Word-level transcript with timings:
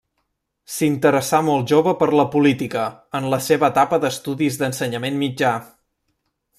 S'interessà 0.75 1.41
molt 1.49 1.67
jove 1.73 1.93
per 1.99 2.07
la 2.21 2.25
política 2.37 2.87
en 3.19 3.29
la 3.35 3.41
seva 3.49 3.71
etapa 3.75 4.03
d'estudis 4.07 4.61
d'ensenyament 4.63 5.21
mitjà. 5.27 5.55